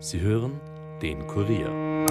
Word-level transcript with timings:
Sie 0.00 0.20
hören 0.20 0.60
den 1.02 1.26
Kurier. 1.26 2.06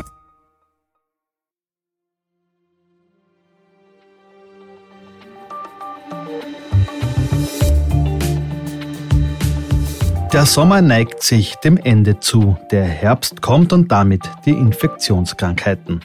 Der 10.34 10.46
Sommer 10.46 10.81
neigt 10.81 11.23
sich 11.23 11.55
dem 11.55 11.77
Ende 11.77 12.20
zu, 12.20 12.57
der 12.71 12.84
Herbst 12.84 13.41
kommt 13.41 13.71
und 13.71 13.89
damit 13.89 14.29
die 14.45 14.51
Infektionskrankheiten. 14.51 16.01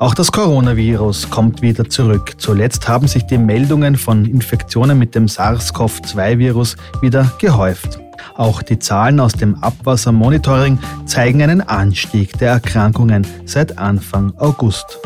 Auch 0.00 0.14
das 0.14 0.32
Coronavirus 0.32 1.28
kommt 1.28 1.60
wieder 1.60 1.86
zurück. 1.86 2.36
Zuletzt 2.38 2.88
haben 2.88 3.06
sich 3.06 3.26
die 3.26 3.36
Meldungen 3.36 3.96
von 3.96 4.24
Infektionen 4.24 4.98
mit 4.98 5.14
dem 5.14 5.26
SARS-CoV-2-Virus 5.28 6.78
wieder 7.02 7.30
gehäuft. 7.38 8.00
Auch 8.34 8.62
die 8.62 8.78
Zahlen 8.78 9.20
aus 9.20 9.34
dem 9.34 9.62
Abwassermonitoring 9.62 10.78
zeigen 11.04 11.42
einen 11.42 11.60
Anstieg 11.60 12.38
der 12.38 12.52
Erkrankungen 12.52 13.26
seit 13.44 13.76
Anfang 13.76 14.32
August. 14.38 14.98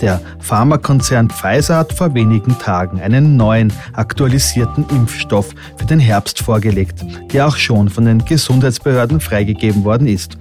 Der 0.00 0.20
Pharmakonzern 0.40 1.30
Pfizer 1.30 1.76
hat 1.78 1.92
vor 1.92 2.12
wenigen 2.14 2.58
Tagen 2.58 3.00
einen 3.00 3.36
neuen, 3.36 3.72
aktualisierten 3.94 4.84
Impfstoff 4.90 5.54
für 5.76 5.86
den 5.86 6.00
Herbst 6.00 6.42
vorgelegt, 6.42 7.04
der 7.32 7.46
auch 7.46 7.56
schon 7.56 7.88
von 7.88 8.04
den 8.04 8.24
Gesundheitsbehörden 8.24 9.20
freigegeben 9.20 9.84
worden 9.84 10.06
ist. 10.06 10.36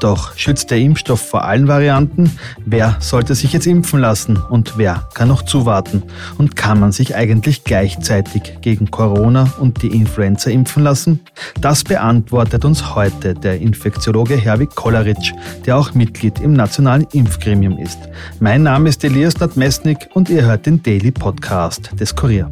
Doch 0.00 0.36
schützt 0.36 0.70
der 0.70 0.78
Impfstoff 0.78 1.20
vor 1.20 1.44
allen 1.44 1.68
Varianten? 1.68 2.30
Wer 2.64 2.96
sollte 3.00 3.34
sich 3.34 3.52
jetzt 3.52 3.66
impfen 3.66 4.00
lassen 4.00 4.36
und 4.36 4.76
wer 4.76 5.08
kann 5.14 5.28
noch 5.28 5.42
zuwarten? 5.42 6.02
Und 6.38 6.56
kann 6.56 6.80
man 6.80 6.92
sich 6.92 7.14
eigentlich 7.14 7.64
gleichzeitig 7.64 8.58
gegen 8.60 8.90
Corona 8.90 9.48
und 9.58 9.82
die 9.82 9.88
Influenza 9.88 10.50
impfen 10.50 10.82
lassen? 10.82 11.20
Das 11.60 11.84
beantwortet 11.84 12.64
uns 12.64 12.94
heute 12.94 13.34
der 13.34 13.60
Infektiologe 13.60 14.36
Herwig 14.36 14.74
Kolleritsch, 14.74 15.32
der 15.66 15.76
auch 15.76 15.94
Mitglied 15.94 16.40
im 16.40 16.52
Nationalen 16.52 17.06
Impfgremium 17.12 17.78
ist. 17.78 17.98
Mein 18.40 18.62
Name 18.62 18.81
ist 18.86 19.04
Elias 19.04 19.38
Nadmesnik 19.38 20.08
und 20.14 20.28
ihr 20.28 20.44
hört 20.44 20.66
den 20.66 20.82
Daily 20.82 21.10
Podcast 21.10 21.90
des 22.00 22.16
Kurier. 22.16 22.50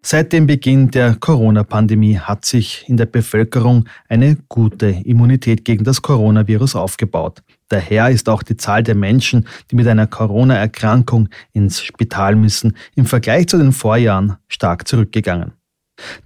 Seit 0.00 0.32
dem 0.32 0.46
Beginn 0.46 0.90
der 0.90 1.16
Corona-Pandemie 1.16 2.18
hat 2.18 2.44
sich 2.46 2.84
in 2.88 2.96
der 2.96 3.06
Bevölkerung 3.06 3.86
eine 4.08 4.38
gute 4.48 4.86
Immunität 4.86 5.64
gegen 5.64 5.84
das 5.84 6.00
Coronavirus 6.00 6.76
aufgebaut. 6.76 7.42
Daher 7.68 8.08
ist 8.08 8.28
auch 8.28 8.42
die 8.42 8.56
Zahl 8.56 8.82
der 8.82 8.94
Menschen, 8.94 9.46
die 9.70 9.76
mit 9.76 9.86
einer 9.86 10.06
Corona-Erkrankung 10.06 11.28
ins 11.52 11.82
Spital 11.82 12.36
müssen, 12.36 12.76
im 12.94 13.04
Vergleich 13.04 13.48
zu 13.48 13.58
den 13.58 13.72
Vorjahren 13.72 14.36
stark 14.48 14.88
zurückgegangen. 14.88 15.57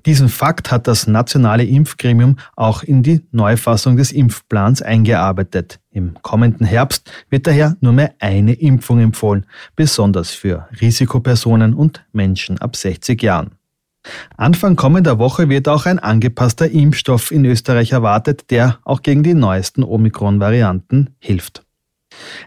Diesen 0.07 0.29
Fakt 0.29 0.71
hat 0.71 0.87
das 0.87 1.07
nationale 1.07 1.65
Impfgremium 1.65 2.37
auch 2.57 2.83
in 2.83 3.03
die 3.03 3.23
Neufassung 3.31 3.97
des 3.97 4.13
Impfplans 4.13 4.83
eingearbeitet. 4.83 5.81
Im 5.91 6.15
kommenden 6.23 6.67
Herbst 6.67 7.11
wird 7.31 7.47
daher 7.47 7.77
nur 7.81 7.93
mehr 7.93 8.15
eine 8.19 8.55
Impfung 8.55 9.01
empfohlen, 9.01 9.47
besonders 9.77 10.31
für 10.31 10.69
Risikopersonen 10.81 11.75
und 11.75 12.05
Menschen 12.13 12.59
ab 12.59 12.77
60 12.77 13.23
Jahren. 13.23 13.53
Anfang 14.37 14.75
kommender 14.75 15.19
Woche 15.19 15.49
wird 15.49 15.69
auch 15.69 15.87
ein 15.87 16.01
angepasster 16.01 16.69
Impfstoff 16.69 17.31
in 17.31 17.45
Österreich 17.45 17.93
erwartet, 17.93 18.51
der 18.51 18.79
auch 18.85 19.03
gegen 19.03 19.23
die 19.23 19.35
neuesten 19.35 19.85
Omikron-Varianten 19.85 21.15
hilft. 21.21 21.65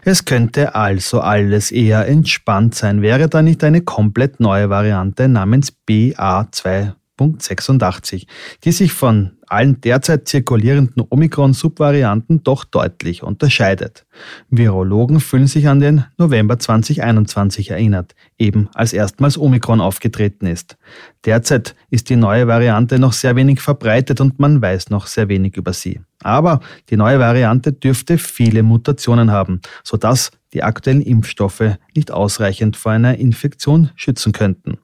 Es 0.04 0.26
könnte 0.26 0.74
also 0.74 1.20
alles 1.20 1.72
eher 1.72 2.06
entspannt 2.06 2.74
sein, 2.74 3.02
wäre 3.02 3.28
da 3.28 3.42
nicht 3.42 3.64
eine 3.64 3.80
komplett 3.80 4.38
neue 4.38 4.70
Variante 4.70 5.28
namens 5.28 5.72
BA2 5.88 6.92
86, 7.18 8.26
die 8.64 8.72
sich 8.72 8.92
von 8.92 9.32
allen 9.48 9.80
derzeit 9.80 10.28
zirkulierenden 10.28 11.04
Omikron-Subvarianten 11.08 12.42
doch 12.42 12.64
deutlich 12.64 13.22
unterscheidet. 13.22 14.06
Virologen 14.50 15.20
fühlen 15.20 15.46
sich 15.46 15.68
an 15.68 15.80
den 15.80 16.04
November 16.18 16.58
2021 16.58 17.70
erinnert, 17.70 18.14
eben 18.38 18.68
als 18.74 18.92
erstmals 18.92 19.38
Omikron 19.38 19.80
aufgetreten 19.80 20.46
ist. 20.46 20.76
Derzeit 21.24 21.74
ist 21.90 22.10
die 22.10 22.16
neue 22.16 22.48
Variante 22.48 22.98
noch 22.98 23.12
sehr 23.12 23.36
wenig 23.36 23.60
verbreitet 23.60 24.20
und 24.20 24.38
man 24.38 24.60
weiß 24.60 24.90
noch 24.90 25.06
sehr 25.06 25.28
wenig 25.28 25.56
über 25.56 25.72
sie. 25.72 26.00
Aber 26.22 26.60
die 26.90 26.96
neue 26.96 27.20
Variante 27.20 27.72
dürfte 27.72 28.18
viele 28.18 28.62
Mutationen 28.62 29.30
haben, 29.30 29.60
sodass 29.84 30.32
die 30.52 30.62
aktuellen 30.62 31.02
Impfstoffe 31.02 31.76
nicht 31.94 32.10
ausreichend 32.10 32.76
vor 32.76 32.92
einer 32.92 33.18
Infektion 33.18 33.90
schützen 33.94 34.32
könnten. 34.32 34.78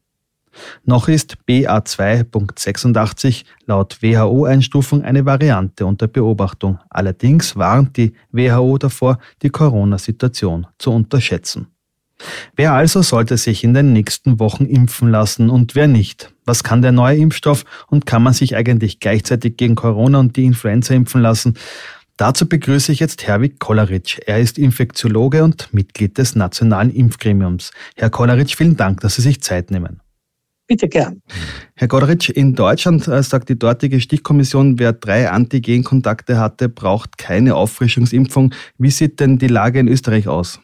Noch 0.84 1.08
ist 1.08 1.36
BA2.86 1.48 3.44
laut 3.66 4.02
WHO-Einstufung 4.02 5.02
eine 5.02 5.24
Variante 5.24 5.86
unter 5.86 6.08
Beobachtung. 6.08 6.78
Allerdings 6.90 7.56
warnt 7.56 7.96
die 7.96 8.14
WHO 8.30 8.78
davor, 8.78 9.18
die 9.42 9.50
Corona-Situation 9.50 10.66
zu 10.78 10.90
unterschätzen. 10.90 11.68
Wer 12.54 12.72
also 12.72 13.02
sollte 13.02 13.36
sich 13.36 13.64
in 13.64 13.74
den 13.74 13.92
nächsten 13.92 14.38
Wochen 14.38 14.64
impfen 14.64 15.10
lassen 15.10 15.50
und 15.50 15.74
wer 15.74 15.88
nicht? 15.88 16.32
Was 16.44 16.62
kann 16.62 16.82
der 16.82 16.92
neue 16.92 17.16
Impfstoff 17.16 17.64
und 17.88 18.06
kann 18.06 18.22
man 18.22 18.32
sich 18.32 18.54
eigentlich 18.56 19.00
gleichzeitig 19.00 19.56
gegen 19.56 19.74
Corona 19.74 20.20
und 20.20 20.36
die 20.36 20.44
Influenza 20.44 20.94
impfen 20.94 21.22
lassen? 21.22 21.54
Dazu 22.16 22.46
begrüße 22.46 22.92
ich 22.92 23.00
jetzt 23.00 23.26
Herwig 23.26 23.58
Kolleritsch. 23.58 24.18
Er 24.26 24.38
ist 24.38 24.58
Infektiologe 24.58 25.42
und 25.42 25.72
Mitglied 25.72 26.18
des 26.18 26.36
Nationalen 26.36 26.90
Impfgremiums. 26.90 27.72
Herr 27.96 28.10
Kolleritsch, 28.10 28.54
vielen 28.54 28.76
Dank, 28.76 29.00
dass 29.00 29.16
Sie 29.16 29.22
sich 29.22 29.42
Zeit 29.42 29.70
nehmen. 29.70 30.01
Bitte 30.72 30.88
gern. 30.88 31.20
Herr 31.74 31.86
Goderitsch, 31.86 32.30
in 32.30 32.54
Deutschland 32.54 33.06
äh, 33.06 33.22
sagt 33.22 33.50
die 33.50 33.58
dortige 33.58 34.00
Stichkommission, 34.00 34.78
wer 34.78 34.94
drei 34.94 35.28
Antigenkontakte 35.28 36.38
hatte, 36.38 36.70
braucht 36.70 37.18
keine 37.18 37.56
Auffrischungsimpfung. 37.56 38.54
Wie 38.78 38.90
sieht 38.90 39.20
denn 39.20 39.36
die 39.36 39.48
Lage 39.48 39.80
in 39.80 39.86
Österreich 39.88 40.28
aus? 40.28 40.60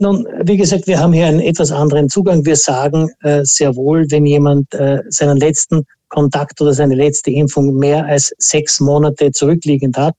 Nun, 0.00 0.26
wie 0.42 0.56
gesagt, 0.56 0.88
wir 0.88 0.98
haben 0.98 1.12
hier 1.12 1.26
einen 1.26 1.38
etwas 1.38 1.70
anderen 1.70 2.08
Zugang. 2.08 2.44
Wir 2.44 2.56
sagen 2.56 3.08
äh, 3.22 3.42
sehr 3.44 3.76
wohl, 3.76 4.04
wenn 4.10 4.26
jemand 4.26 4.74
äh, 4.74 4.98
seinen 5.10 5.36
letzten 5.36 5.84
Kontakt 6.08 6.60
oder 6.60 6.74
seine 6.74 6.96
letzte 6.96 7.30
Impfung 7.30 7.76
mehr 7.76 8.04
als 8.06 8.34
sechs 8.38 8.80
Monate 8.80 9.30
zurückliegend 9.30 9.96
hat, 9.96 10.16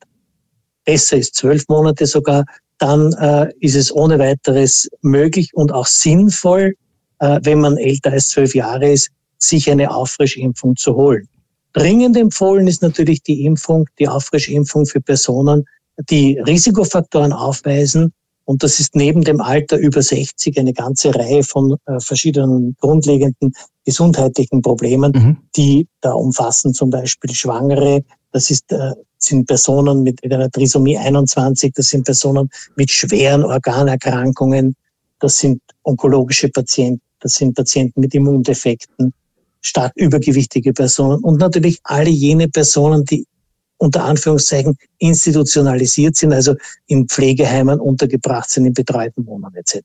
besser 0.85 1.17
ist 1.17 1.35
zwölf 1.35 1.67
Monate 1.67 2.05
sogar, 2.05 2.45
dann 2.77 3.11
äh, 3.19 3.51
ist 3.59 3.75
es 3.75 3.93
ohne 3.93 4.19
weiteres 4.19 4.89
möglich 5.01 5.49
und 5.53 5.73
auch 5.73 5.87
sinnvoll, 5.87 6.75
wenn 7.21 7.59
man 7.59 7.77
älter 7.77 8.11
als 8.11 8.29
zwölf 8.29 8.55
Jahre 8.55 8.91
ist, 8.91 9.11
sich 9.37 9.69
eine 9.69 9.93
Auffrischimpfung 9.93 10.75
zu 10.75 10.95
holen. 10.95 11.27
Dringend 11.73 12.17
empfohlen 12.17 12.67
ist 12.67 12.81
natürlich 12.81 13.23
die 13.23 13.45
Impfung, 13.45 13.87
die 13.99 14.07
Auffrischimpfung 14.07 14.85
für 14.85 14.99
Personen, 14.99 15.65
die 16.09 16.37
Risikofaktoren 16.39 17.31
aufweisen. 17.31 18.13
Und 18.45 18.63
das 18.63 18.79
ist 18.79 18.95
neben 18.95 19.23
dem 19.23 19.39
Alter 19.39 19.77
über 19.77 20.01
60 20.01 20.59
eine 20.59 20.73
ganze 20.73 21.15
Reihe 21.15 21.43
von 21.43 21.77
äh, 21.85 21.99
verschiedenen 21.99 22.75
grundlegenden 22.81 23.53
gesundheitlichen 23.85 24.61
Problemen, 24.61 25.11
mhm. 25.13 25.37
die 25.55 25.87
da 26.01 26.13
umfassen 26.13 26.73
zum 26.73 26.89
Beispiel 26.89 27.33
Schwangere, 27.33 28.03
das 28.31 28.49
ist, 28.49 28.71
äh, 28.71 28.91
sind 29.17 29.47
Personen 29.47 30.03
mit, 30.03 30.21
mit 30.23 30.33
einer 30.33 30.49
Trisomie 30.49 30.97
21, 30.97 31.73
das 31.73 31.87
sind 31.87 32.05
Personen 32.05 32.49
mit 32.75 32.89
schweren 32.91 33.43
Organerkrankungen, 33.43 34.75
das 35.19 35.37
sind 35.37 35.61
onkologische 35.83 36.49
Patienten, 36.49 37.01
das 37.21 37.33
sind 37.33 37.55
Patienten 37.55 38.01
mit 38.01 38.13
Immundefekten, 38.13 39.13
stark 39.61 39.93
übergewichtige 39.95 40.73
Personen 40.73 41.23
und 41.23 41.39
natürlich 41.39 41.79
alle 41.83 42.09
jene 42.09 42.49
Personen, 42.49 43.05
die 43.05 43.25
unter 43.77 44.03
Anführungszeichen 44.03 44.77
institutionalisiert 44.99 46.15
sind, 46.15 46.33
also 46.33 46.55
in 46.87 47.07
Pflegeheimen 47.07 47.79
untergebracht 47.79 48.49
sind, 48.49 48.65
in 48.65 48.73
betreuten 48.73 49.25
Wohnungen 49.25 49.55
etc. 49.55 49.79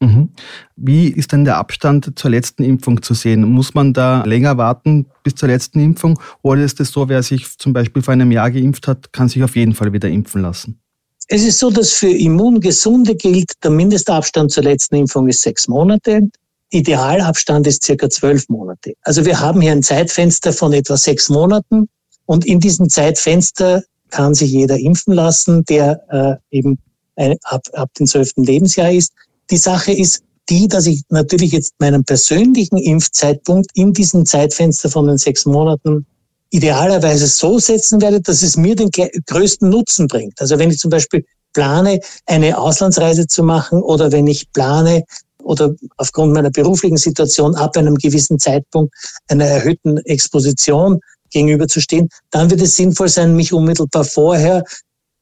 Mhm. 0.00 0.30
Wie 0.74 1.08
ist 1.08 1.32
denn 1.32 1.44
der 1.44 1.56
Abstand 1.56 2.18
zur 2.18 2.30
letzten 2.30 2.64
Impfung 2.64 3.02
zu 3.02 3.14
sehen? 3.14 3.42
Muss 3.44 3.72
man 3.72 3.92
da 3.92 4.24
länger 4.24 4.58
warten 4.58 5.06
bis 5.22 5.36
zur 5.36 5.48
letzten 5.48 5.80
Impfung? 5.80 6.18
Oder 6.42 6.62
ist 6.62 6.80
es 6.80 6.90
so, 6.90 7.08
wer 7.08 7.22
sich 7.22 7.56
zum 7.58 7.72
Beispiel 7.72 8.02
vor 8.02 8.12
einem 8.12 8.30
Jahr 8.30 8.50
geimpft 8.50 8.88
hat, 8.88 9.12
kann 9.12 9.28
sich 9.28 9.42
auf 9.42 9.56
jeden 9.56 9.74
Fall 9.74 9.92
wieder 9.92 10.08
impfen 10.08 10.42
lassen? 10.42 10.80
Es 11.28 11.42
ist 11.42 11.58
so, 11.58 11.70
dass 11.70 11.92
für 11.92 12.10
Immungesunde 12.10 13.16
gilt, 13.16 13.52
der 13.62 13.70
Mindestabstand 13.70 14.50
zur 14.52 14.62
letzten 14.62 14.96
Impfung 14.96 15.28
ist 15.28 15.42
sechs 15.42 15.66
Monate. 15.66 16.28
Idealabstand 16.70 17.66
ist 17.66 17.84
circa 17.84 18.10
zwölf 18.10 18.48
Monate. 18.48 18.94
Also 19.02 19.24
wir 19.24 19.40
haben 19.40 19.60
hier 19.60 19.72
ein 19.72 19.82
Zeitfenster 19.82 20.52
von 20.52 20.72
etwa 20.72 20.96
sechs 20.96 21.28
Monaten 21.28 21.88
und 22.26 22.44
in 22.44 22.60
diesem 22.60 22.88
Zeitfenster 22.88 23.82
kann 24.10 24.34
sich 24.34 24.50
jeder 24.50 24.78
impfen 24.78 25.14
lassen, 25.14 25.64
der 25.64 26.40
äh, 26.50 26.56
eben 26.56 26.78
ein, 27.16 27.36
ab, 27.44 27.62
ab 27.72 27.90
dem 27.98 28.06
zwölften 28.06 28.44
Lebensjahr 28.44 28.92
ist. 28.92 29.12
Die 29.50 29.56
Sache 29.56 29.92
ist 29.92 30.22
die, 30.48 30.68
dass 30.68 30.86
ich 30.86 31.02
natürlich 31.08 31.52
jetzt 31.52 31.74
meinen 31.78 32.04
persönlichen 32.04 32.76
Impfzeitpunkt 32.76 33.70
in 33.74 33.92
diesem 33.92 34.26
Zeitfenster 34.26 34.90
von 34.90 35.06
den 35.06 35.18
sechs 35.18 35.44
Monaten 35.44 36.06
idealerweise 36.50 37.26
so 37.26 37.58
setzen 37.58 38.00
werde, 38.00 38.20
dass 38.20 38.42
es 38.42 38.56
mir 38.56 38.76
den 38.76 38.90
größten 38.90 39.68
Nutzen 39.68 40.06
bringt. 40.06 40.40
Also 40.40 40.58
wenn 40.58 40.70
ich 40.70 40.78
zum 40.78 40.90
Beispiel 40.90 41.24
plane, 41.52 42.00
eine 42.26 42.58
Auslandsreise 42.58 43.26
zu 43.26 43.42
machen 43.42 43.82
oder 43.82 44.12
wenn 44.12 44.26
ich 44.26 44.52
plane, 44.52 45.04
oder 45.46 45.74
aufgrund 45.96 46.32
meiner 46.32 46.50
beruflichen 46.50 46.96
Situation 46.96 47.54
ab 47.54 47.76
einem 47.76 47.94
gewissen 47.94 48.38
Zeitpunkt 48.38 48.94
einer 49.28 49.46
erhöhten 49.46 49.98
Exposition 49.98 51.00
gegenüberzustehen, 51.30 52.08
dann 52.30 52.50
wird 52.50 52.60
es 52.60 52.76
sinnvoll 52.76 53.08
sein, 53.08 53.34
mich 53.34 53.52
unmittelbar 53.52 54.04
vorher 54.04 54.64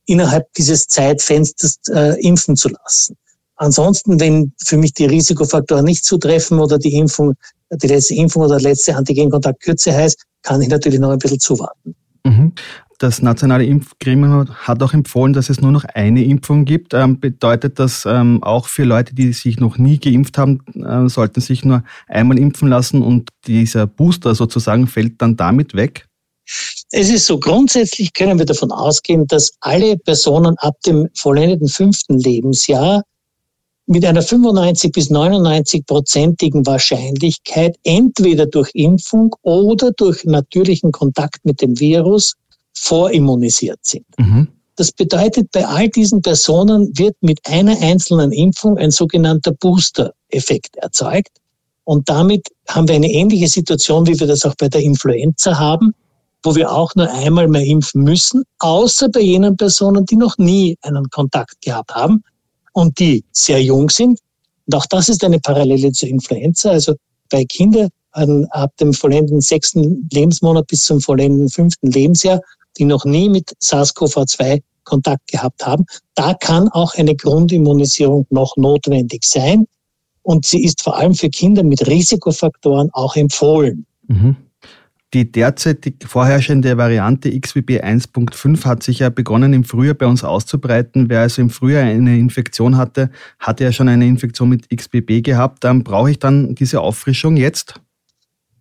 innerhalb 0.06 0.52
dieses 0.54 0.86
Zeitfensters 0.86 1.78
äh, 1.90 2.20
impfen 2.20 2.56
zu 2.56 2.68
lassen. 2.68 3.16
Ansonsten, 3.56 4.18
wenn 4.20 4.52
für 4.62 4.76
mich 4.76 4.94
die 4.94 5.06
Risikofaktoren 5.06 5.84
nicht 5.84 6.04
zutreffen 6.04 6.58
oder 6.58 6.78
die 6.78 6.94
Impfung, 6.94 7.34
die 7.70 7.86
letzte 7.86 8.14
Impfung 8.14 8.42
oder 8.42 8.56
der 8.56 8.70
letzte 8.70 8.96
Antigenkontakt 8.96 9.62
kürzer 9.62 9.94
heißt, 9.94 10.24
kann 10.42 10.60
ich 10.60 10.68
natürlich 10.68 11.00
noch 11.00 11.10
ein 11.10 11.18
bisschen 11.18 11.40
zuwarten. 11.40 11.94
Mhm. 12.24 12.52
Das 12.98 13.22
nationale 13.22 13.64
Impfgremium 13.64 14.48
hat 14.54 14.82
auch 14.82 14.92
empfohlen, 14.92 15.32
dass 15.32 15.50
es 15.50 15.60
nur 15.60 15.72
noch 15.72 15.84
eine 15.84 16.24
Impfung 16.24 16.64
gibt. 16.64 16.94
Ähm, 16.94 17.18
bedeutet 17.18 17.78
das 17.78 18.04
ähm, 18.06 18.42
auch 18.42 18.66
für 18.66 18.84
Leute, 18.84 19.14
die 19.14 19.32
sich 19.32 19.58
noch 19.58 19.78
nie 19.78 19.98
geimpft 19.98 20.38
haben, 20.38 20.60
äh, 20.74 21.08
sollten 21.08 21.40
sich 21.40 21.64
nur 21.64 21.82
einmal 22.06 22.38
impfen 22.38 22.68
lassen 22.68 23.02
und 23.02 23.30
dieser 23.46 23.86
Booster 23.86 24.34
sozusagen 24.34 24.86
fällt 24.86 25.20
dann 25.20 25.36
damit 25.36 25.74
weg? 25.74 26.06
Es 26.90 27.08
ist 27.10 27.26
so, 27.26 27.38
grundsätzlich 27.38 28.12
können 28.12 28.38
wir 28.38 28.46
davon 28.46 28.70
ausgehen, 28.70 29.26
dass 29.26 29.56
alle 29.60 29.96
Personen 29.96 30.56
ab 30.58 30.76
dem 30.86 31.08
vollendeten 31.14 31.68
fünften 31.68 32.18
Lebensjahr 32.18 33.02
mit 33.86 34.04
einer 34.04 34.22
95 34.22 34.92
bis 34.92 35.10
99 35.10 35.84
prozentigen 35.86 36.64
Wahrscheinlichkeit 36.64 37.76
entweder 37.82 38.46
durch 38.46 38.70
Impfung 38.74 39.34
oder 39.42 39.90
durch 39.92 40.24
natürlichen 40.24 40.92
Kontakt 40.92 41.44
mit 41.44 41.60
dem 41.60 41.78
Virus 41.78 42.34
vorimmunisiert 42.76 43.80
sind. 43.82 44.06
Mhm. 44.18 44.48
Das 44.76 44.90
bedeutet, 44.90 45.50
bei 45.52 45.66
all 45.66 45.88
diesen 45.88 46.20
Personen 46.20 46.90
wird 46.98 47.16
mit 47.20 47.40
einer 47.46 47.80
einzelnen 47.80 48.32
Impfung 48.32 48.76
ein 48.76 48.90
sogenannter 48.90 49.52
Booster-Effekt 49.52 50.76
erzeugt. 50.76 51.38
Und 51.84 52.08
damit 52.08 52.48
haben 52.68 52.88
wir 52.88 52.96
eine 52.96 53.10
ähnliche 53.10 53.46
Situation, 53.46 54.06
wie 54.06 54.18
wir 54.18 54.26
das 54.26 54.44
auch 54.44 54.54
bei 54.56 54.68
der 54.68 54.80
Influenza 54.80 55.58
haben, 55.58 55.94
wo 56.42 56.56
wir 56.56 56.72
auch 56.72 56.94
nur 56.96 57.10
einmal 57.10 57.46
mehr 57.46 57.64
impfen 57.64 58.02
müssen, 58.02 58.42
außer 58.58 59.08
bei 59.10 59.20
jenen 59.20 59.56
Personen, 59.56 60.04
die 60.06 60.16
noch 60.16 60.36
nie 60.38 60.76
einen 60.82 61.08
Kontakt 61.10 61.60
gehabt 61.60 61.94
haben 61.94 62.24
und 62.72 62.98
die 62.98 63.24
sehr 63.32 63.62
jung 63.62 63.90
sind. 63.90 64.18
Und 64.66 64.74
auch 64.74 64.86
das 64.86 65.08
ist 65.08 65.22
eine 65.22 65.38
Parallele 65.38 65.92
zur 65.92 66.08
Influenza. 66.08 66.70
Also 66.70 66.94
bei 67.30 67.44
Kindern 67.44 67.90
ab 68.50 68.76
dem 68.78 68.92
vollendeten 68.92 69.40
sechsten 69.40 70.08
Lebensmonat 70.12 70.66
bis 70.66 70.80
zum 70.82 71.00
vollendeten 71.00 71.48
fünften 71.48 71.90
Lebensjahr, 71.90 72.40
die 72.78 72.84
noch 72.84 73.04
nie 73.04 73.28
mit 73.28 73.52
SARS-CoV-2 73.62 74.62
Kontakt 74.84 75.28
gehabt 75.30 75.66
haben, 75.66 75.86
da 76.14 76.34
kann 76.34 76.68
auch 76.68 76.94
eine 76.94 77.16
Grundimmunisierung 77.16 78.26
noch 78.30 78.56
notwendig 78.56 79.24
sein. 79.24 79.66
Und 80.22 80.46
sie 80.46 80.64
ist 80.64 80.82
vor 80.82 80.96
allem 80.96 81.14
für 81.14 81.28
Kinder 81.28 81.62
mit 81.62 81.86
Risikofaktoren 81.86 82.90
auch 82.92 83.16
empfohlen. 83.16 83.86
Mhm. 84.08 84.36
Die 85.12 85.30
derzeitig 85.30 85.94
vorherrschende 86.04 86.76
Variante 86.76 87.30
XBB 87.38 87.82
1.5 87.82 88.64
hat 88.64 88.82
sich 88.82 88.98
ja 88.98 89.10
begonnen 89.10 89.52
im 89.52 89.62
Frühjahr 89.62 89.94
bei 89.94 90.06
uns 90.06 90.24
auszubreiten. 90.24 91.08
Wer 91.08 91.20
also 91.20 91.40
im 91.40 91.50
Frühjahr 91.50 91.84
eine 91.84 92.18
Infektion 92.18 92.76
hatte, 92.76 93.10
hatte 93.38 93.62
ja 93.62 93.70
schon 93.70 93.88
eine 93.88 94.08
Infektion 94.08 94.48
mit 94.48 94.68
XBB 94.70 95.22
gehabt. 95.22 95.62
Dann 95.62 95.84
brauche 95.84 96.10
ich 96.10 96.18
dann 96.18 96.56
diese 96.56 96.80
Auffrischung 96.80 97.36
jetzt? 97.36 97.74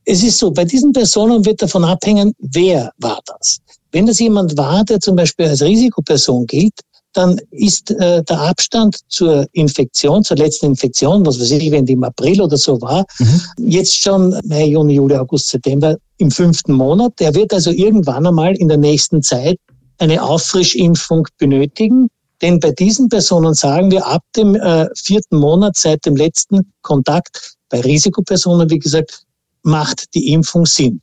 Es 0.06 0.22
ist 0.22 0.38
so, 0.38 0.52
bei 0.52 0.66
diesen 0.66 0.92
Personen 0.92 1.44
wird 1.44 1.62
davon 1.62 1.86
abhängen, 1.86 2.34
wer 2.38 2.92
war 2.98 3.20
das. 3.26 3.60
Wenn 3.94 4.08
das 4.08 4.20
jemand 4.20 4.58
war, 4.58 4.84
der 4.84 5.00
zum 5.00 5.16
Beispiel 5.16 5.48
als 5.48 5.62
Risikoperson 5.62 6.48
gilt, 6.48 6.74
dann 7.14 7.40
ist 7.52 7.92
äh, 7.92 8.24
der 8.24 8.40
Abstand 8.40 8.98
zur 9.08 9.46
Infektion, 9.52 10.24
zur 10.24 10.38
letzten 10.38 10.66
Infektion, 10.66 11.24
was 11.26 11.40
weiß 11.40 11.52
ich, 11.52 11.72
wenn 11.72 11.86
die 11.86 11.94
im 11.94 12.04
April 12.04 12.42
oder 12.42 12.58
so 12.58 12.82
war, 12.82 13.06
mhm. 13.20 13.42
jetzt 13.58 14.02
schon 14.02 14.36
Mai, 14.46 14.66
Juni, 14.66 14.96
Juli, 14.96 15.16
August, 15.16 15.50
September 15.50 15.96
im 16.18 16.32
fünften 16.32 16.74
Monat. 16.74 17.14
Der 17.20 17.36
wird 17.36 17.54
also 17.54 17.70
irgendwann 17.70 18.26
einmal 18.26 18.56
in 18.56 18.68
der 18.68 18.78
nächsten 18.78 19.22
Zeit 19.22 19.58
eine 20.00 20.24
Auffrischimpfung 20.24 21.28
benötigen. 21.38 22.08
Denn 22.42 22.60
bei 22.60 22.72
diesen 22.72 23.10
Personen 23.10 23.54
sagen 23.54 23.92
wir, 23.92 24.08
ab 24.08 24.24
dem 24.36 24.56
äh, 24.56 24.90
vierten 24.96 25.38
Monat 25.38 25.78
seit 25.78 26.04
dem 26.08 26.16
letzten 26.16 26.74
Kontakt 26.82 27.54
bei 27.70 27.80
Risikopersonen, 27.80 28.72
wie 28.72 28.80
gesagt, 28.80 29.22
macht 29.62 30.14
die 30.16 30.34
Impfung 30.34 30.66
Sinn. 30.66 31.00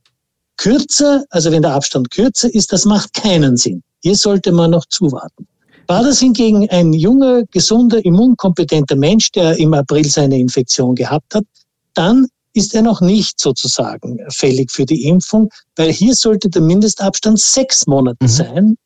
Kürzer, 0.61 1.25
also 1.31 1.51
wenn 1.51 1.63
der 1.63 1.73
Abstand 1.73 2.11
kürzer 2.11 2.55
ist, 2.55 2.71
das 2.71 2.85
macht 2.85 3.15
keinen 3.15 3.57
Sinn. 3.57 3.83
Hier 4.03 4.15
sollte 4.15 4.53
man 4.53 4.73
noch 4.73 4.85
zuwarten. 4.85 5.49
War 5.87 6.03
das 6.03 6.21
hingegen 6.21 6.69
ein 6.69 6.93
junger, 6.93 7.45
gesunder, 7.51 8.05
immunkompetenter 8.05 8.95
Mensch, 8.95 9.33
der 9.33 9.59
im 9.59 9.73
April 9.73 10.05
seine 10.05 10.39
Infektion 10.39 10.95
gehabt 10.95 11.35
hat, 11.35 11.45
dann 11.95 12.27
ist 12.53 12.75
er 12.75 12.83
noch 12.83 13.01
nicht 13.01 13.41
sozusagen 13.41 14.19
fällig 14.29 14.71
für 14.71 14.85
die 14.85 15.05
Impfung, 15.09 15.49
weil 15.77 15.91
hier 15.91 16.15
sollte 16.15 16.51
der 16.51 16.61
Mindestabstand 16.61 17.41
sechs 17.41 17.87
Monate 17.87 18.19
mhm. 18.21 18.29
sein. 18.29 18.77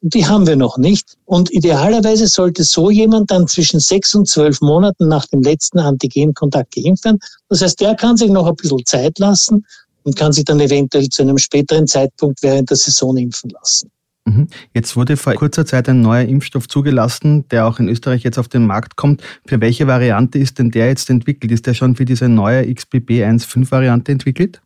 Die 0.00 0.26
haben 0.26 0.46
wir 0.46 0.56
noch 0.56 0.78
nicht. 0.78 1.18
Und 1.26 1.52
idealerweise 1.52 2.26
sollte 2.26 2.64
so 2.64 2.90
jemand 2.90 3.30
dann 3.30 3.46
zwischen 3.48 3.80
sechs 3.80 4.14
und 4.14 4.28
zwölf 4.28 4.62
Monaten 4.62 5.08
nach 5.08 5.26
dem 5.26 5.42
letzten 5.42 5.78
Antigenkontakt 5.78 6.74
geimpft 6.74 7.04
werden. 7.04 7.18
Das 7.50 7.60
heißt, 7.60 7.80
der 7.80 7.96
kann 7.96 8.16
sich 8.16 8.30
noch 8.30 8.46
ein 8.46 8.56
bisschen 8.56 8.84
Zeit 8.86 9.18
lassen 9.18 9.66
und 10.04 10.16
kann 10.16 10.32
sich 10.32 10.44
dann 10.44 10.60
eventuell 10.60 11.08
zu 11.08 11.22
einem 11.22 11.38
späteren 11.38 11.86
Zeitpunkt 11.86 12.42
während 12.42 12.70
der 12.70 12.76
Saison 12.76 13.16
impfen 13.16 13.50
lassen. 13.50 13.90
Mhm. 14.24 14.48
Jetzt 14.72 14.94
wurde 14.94 15.16
vor 15.16 15.34
kurzer 15.34 15.66
Zeit 15.66 15.88
ein 15.88 16.00
neuer 16.00 16.22
Impfstoff 16.22 16.68
zugelassen, 16.68 17.48
der 17.48 17.66
auch 17.66 17.78
in 17.78 17.88
Österreich 17.88 18.22
jetzt 18.22 18.38
auf 18.38 18.48
den 18.48 18.66
Markt 18.66 18.96
kommt. 18.96 19.22
Für 19.46 19.60
welche 19.60 19.86
Variante 19.86 20.38
ist 20.38 20.58
denn 20.58 20.70
der 20.70 20.88
jetzt 20.88 21.10
entwickelt? 21.10 21.50
Ist 21.50 21.66
der 21.66 21.74
schon 21.74 21.96
für 21.96 22.04
diese 22.04 22.28
neue 22.28 22.72
XBB 22.72 23.24
1.5 23.24 23.70
Variante 23.70 24.12
entwickelt? 24.12 24.62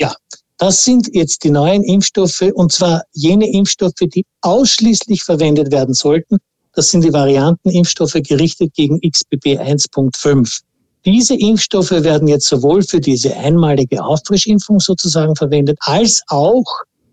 Ja, 0.00 0.14
das 0.58 0.84
sind 0.84 1.08
jetzt 1.14 1.44
die 1.44 1.50
neuen 1.50 1.84
Impfstoffe 1.84 2.44
und 2.54 2.72
zwar 2.72 3.02
jene 3.12 3.50
Impfstoffe, 3.50 3.94
die 4.00 4.24
ausschließlich 4.42 5.22
verwendet 5.22 5.72
werden 5.72 5.94
sollten. 5.94 6.38
Das 6.74 6.90
sind 6.90 7.02
die 7.02 7.12
Variantenimpfstoffe 7.12 8.20
gerichtet 8.22 8.74
gegen 8.74 9.00
XBB 9.00 9.58
1.5. 9.58 10.60
Diese 11.04 11.34
Impfstoffe 11.34 11.90
werden 11.90 12.28
jetzt 12.28 12.48
sowohl 12.48 12.82
für 12.82 13.00
diese 13.00 13.36
einmalige 13.36 14.04
Auffrischimpfung 14.04 14.80
sozusagen 14.80 15.36
verwendet, 15.36 15.78
als 15.80 16.22
auch 16.28 16.64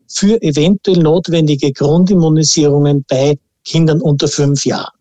für 0.07 0.41
eventuell 0.41 0.97
notwendige 0.97 1.71
Grundimmunisierungen 1.71 3.05
bei 3.07 3.37
Kindern 3.63 4.01
unter 4.01 4.27
fünf 4.27 4.65
Jahren. 4.65 4.99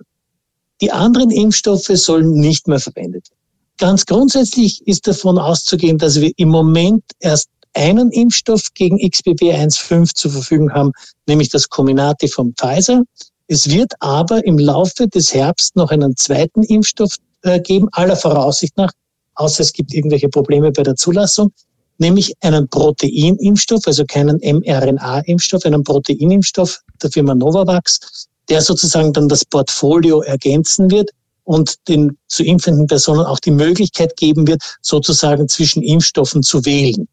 Die 0.80 0.90
anderen 0.90 1.30
Impfstoffe 1.30 1.90
sollen 1.92 2.32
nicht 2.32 2.68
mehr 2.68 2.80
verwendet 2.80 3.30
werden. 3.30 3.40
Ganz 3.78 4.06
grundsätzlich 4.06 4.86
ist 4.86 5.06
davon 5.06 5.38
auszugehen, 5.38 5.98
dass 5.98 6.20
wir 6.20 6.32
im 6.36 6.48
Moment 6.48 7.02
erst 7.18 7.48
einen 7.74 8.10
Impfstoff 8.12 8.72
gegen 8.74 8.98
XBB 8.98 9.52
1.5 9.52 10.14
zur 10.14 10.30
Verfügung 10.30 10.72
haben, 10.72 10.92
nämlich 11.26 11.48
das 11.48 11.68
Comirnaty 11.68 12.28
vom 12.28 12.54
Pfizer. 12.56 13.02
Es 13.48 13.68
wird 13.68 13.92
aber 13.98 14.44
im 14.46 14.58
Laufe 14.58 15.08
des 15.08 15.34
Herbst 15.34 15.74
noch 15.74 15.90
einen 15.90 16.16
zweiten 16.16 16.62
Impfstoff 16.62 17.16
geben, 17.62 17.88
aller 17.92 18.16
Voraussicht 18.16 18.76
nach, 18.76 18.90
außer 19.34 19.62
es 19.62 19.72
gibt 19.72 19.92
irgendwelche 19.92 20.28
Probleme 20.28 20.72
bei 20.72 20.82
der 20.82 20.96
Zulassung, 20.96 21.52
nämlich 21.98 22.34
einen 22.40 22.68
Proteinimpfstoff, 22.68 23.86
also 23.86 24.04
keinen 24.04 24.38
mRNA-Impfstoff, 24.38 25.64
einen 25.64 25.84
Proteinimpfstoff 25.84 26.80
der 27.02 27.10
Firma 27.10 27.34
Novavax, 27.34 28.28
der 28.48 28.60
sozusagen 28.60 29.12
dann 29.12 29.28
das 29.28 29.44
Portfolio 29.44 30.22
ergänzen 30.22 30.90
wird 30.90 31.10
und 31.44 31.74
den 31.88 32.16
zu 32.28 32.42
impfenden 32.42 32.86
Personen 32.86 33.24
auch 33.24 33.38
die 33.38 33.50
Möglichkeit 33.50 34.16
geben 34.16 34.46
wird, 34.46 34.62
sozusagen 34.82 35.48
zwischen 35.48 35.82
Impfstoffen 35.82 36.42
zu 36.42 36.64
wählen. 36.64 37.06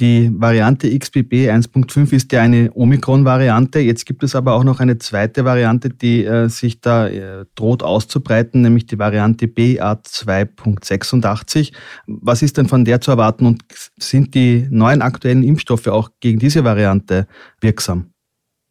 Die 0.00 0.32
Variante 0.34 0.98
XBB 0.98 1.50
1.5 1.50 2.12
ist 2.12 2.32
ja 2.32 2.42
eine 2.42 2.72
Omikron-Variante. 2.74 3.78
Jetzt 3.78 4.06
gibt 4.06 4.24
es 4.24 4.34
aber 4.34 4.54
auch 4.54 4.64
noch 4.64 4.80
eine 4.80 4.98
zweite 4.98 5.44
Variante, 5.44 5.88
die 5.88 6.24
äh, 6.24 6.48
sich 6.48 6.80
da 6.80 7.06
äh, 7.06 7.44
droht 7.54 7.84
auszubreiten, 7.84 8.62
nämlich 8.62 8.86
die 8.86 8.98
Variante 8.98 9.46
BA2.86. 9.46 11.72
Was 12.06 12.42
ist 12.42 12.56
denn 12.56 12.66
von 12.66 12.84
der 12.84 13.00
zu 13.00 13.12
erwarten 13.12 13.46
und 13.46 13.62
sind 13.96 14.34
die 14.34 14.66
neuen 14.68 15.00
aktuellen 15.00 15.44
Impfstoffe 15.44 15.86
auch 15.86 16.10
gegen 16.18 16.40
diese 16.40 16.64
Variante 16.64 17.28
wirksam? 17.60 18.10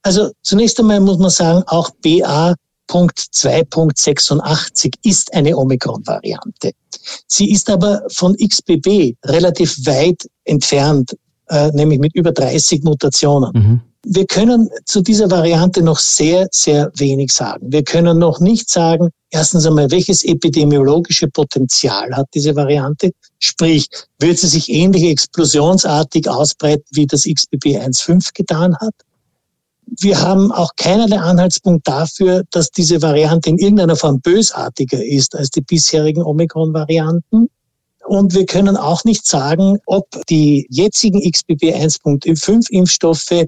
Also 0.01 0.33
zunächst 0.41 0.77
einmal 0.81 0.99
muss 0.99 1.19
man 1.19 1.29
sagen, 1.29 1.63
auch 1.67 1.89
BA.2.86 2.87 4.93
ist 5.03 5.33
eine 5.33 5.57
Omikron-Variante. 5.57 6.71
Sie 7.27 7.51
ist 7.51 7.69
aber 7.69 8.03
von 8.11 8.35
XBB 8.35 9.15
relativ 9.25 9.85
weit 9.85 10.25
entfernt, 10.45 11.15
äh, 11.49 11.69
nämlich 11.71 11.99
mit 11.99 12.15
über 12.15 12.31
30 12.31 12.83
Mutationen. 12.83 13.51
Mhm. 13.53 13.81
Wir 14.05 14.25
können 14.25 14.69
zu 14.85 15.01
dieser 15.01 15.31
Variante 15.31 15.81
noch 15.81 15.97
sehr, 15.97 16.49
sehr 16.51 16.91
wenig 16.97 17.31
sagen. 17.31 17.71
Wir 17.71 17.85
können 17.85 18.19
noch 18.19 18.41
nicht 18.41 18.69
sagen, 18.69 19.11
erstens 19.29 19.65
einmal, 19.65 19.91
welches 19.91 20.25
epidemiologische 20.25 21.29
Potenzial 21.29 22.13
hat 22.13 22.27
diese 22.33 22.53
Variante? 22.53 23.11
Sprich, 23.39 23.87
wird 24.19 24.39
sie 24.39 24.47
sich 24.47 24.69
ähnlich 24.69 25.03
explosionsartig 25.03 26.27
ausbreiten, 26.27 26.83
wie 26.91 27.07
das 27.07 27.23
XBB 27.23 27.77
1.5 27.77 28.33
getan 28.33 28.75
hat? 28.75 28.93
Wir 29.85 30.21
haben 30.21 30.51
auch 30.51 30.71
keinerlei 30.75 31.19
Anhaltspunkt 31.19 31.87
dafür, 31.87 32.43
dass 32.51 32.71
diese 32.71 33.01
Variante 33.01 33.49
in 33.49 33.57
irgendeiner 33.57 33.95
Form 33.95 34.21
bösartiger 34.21 35.03
ist 35.03 35.35
als 35.35 35.49
die 35.49 35.61
bisherigen 35.61 36.23
Omikron-Varianten. 36.23 37.49
Und 38.05 38.33
wir 38.33 38.45
können 38.45 38.75
auch 38.75 39.03
nicht 39.03 39.25
sagen, 39.25 39.77
ob 39.85 40.07
die 40.29 40.67
jetzigen 40.69 41.21
XBB 41.21 41.73
1.5 41.73 42.69
Impfstoffe 42.69 43.45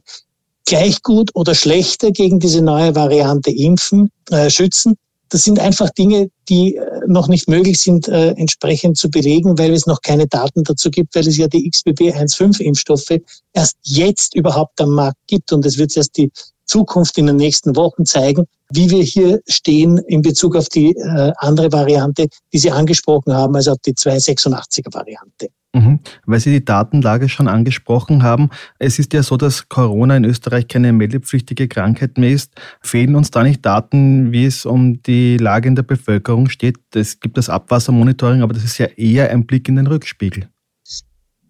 gleich 0.65 1.01
gut 1.03 1.31
oder 1.33 1.55
schlechter 1.55 2.11
gegen 2.11 2.39
diese 2.39 2.61
neue 2.61 2.95
Variante 2.95 3.51
impfen, 3.51 4.09
äh, 4.31 4.49
schützen. 4.49 4.95
Das 5.29 5.43
sind 5.43 5.59
einfach 5.59 5.89
Dinge, 5.89 6.29
die 6.49 6.75
äh, 6.75 6.94
noch 7.07 7.27
nicht 7.27 7.47
möglich 7.47 7.79
sind, 7.79 8.07
äh, 8.07 8.29
entsprechend 8.31 8.97
zu 8.97 9.09
belegen, 9.09 9.57
weil 9.57 9.73
es 9.73 9.87
noch 9.87 10.01
keine 10.01 10.27
Daten 10.27 10.63
dazu 10.63 10.89
gibt, 10.89 11.15
weil 11.15 11.27
es 11.27 11.37
ja 11.37 11.47
die 11.47 11.69
XBB 11.69 12.11
1.5 12.11 12.59
Impfstoffe 12.61 13.19
erst 13.53 13.77
jetzt 13.83 14.35
überhaupt 14.35 14.79
am 14.81 14.91
Markt 14.91 15.19
gibt. 15.27 15.51
Und 15.51 15.65
es 15.65 15.77
wird 15.77 15.95
erst 15.95 16.17
die 16.17 16.31
Zukunft 16.65 17.17
in 17.17 17.27
den 17.27 17.35
nächsten 17.35 17.75
Wochen 17.75 18.05
zeigen, 18.05 18.45
wie 18.71 18.89
wir 18.89 19.03
hier 19.03 19.41
stehen 19.47 19.97
in 19.97 20.21
Bezug 20.21 20.55
auf 20.55 20.69
die 20.69 20.91
äh, 20.91 21.31
andere 21.37 21.71
Variante, 21.71 22.27
die 22.51 22.57
Sie 22.57 22.71
angesprochen 22.71 23.33
haben, 23.33 23.55
also 23.55 23.71
auf 23.71 23.79
die 23.85 23.93
286er 23.93 24.93
Variante. 24.93 25.49
Mhm. 25.75 25.99
Weil 26.25 26.39
Sie 26.39 26.51
die 26.51 26.63
Datenlage 26.63 27.27
schon 27.27 27.49
angesprochen 27.49 28.23
haben, 28.23 28.49
es 28.79 28.97
ist 28.97 29.11
ja 29.11 29.21
so, 29.23 29.35
dass 29.35 29.67
Corona 29.67 30.15
in 30.15 30.23
Österreich 30.23 30.69
keine 30.69 30.93
meldepflichtige 30.93 31.67
Krankheit 31.67 32.17
mehr 32.17 32.31
ist. 32.31 32.53
Fehlen 32.81 33.15
uns 33.15 33.29
da 33.29 33.43
nicht 33.43 33.65
Daten, 33.65 34.31
wie 34.31 34.45
es 34.45 34.65
um 34.65 35.03
die 35.03 35.35
Lage 35.35 35.67
in 35.67 35.75
der 35.75 35.83
Bevölkerung 35.83 36.47
steht? 36.47 36.77
Es 36.95 37.19
gibt 37.19 37.37
das 37.37 37.49
Abwassermonitoring, 37.49 38.41
aber 38.41 38.53
das 38.53 38.63
ist 38.63 38.77
ja 38.77 38.85
eher 38.85 39.29
ein 39.31 39.45
Blick 39.45 39.67
in 39.67 39.75
den 39.75 39.87
Rückspiegel. 39.87 40.47